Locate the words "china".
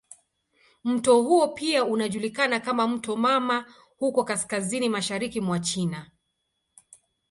5.59-6.11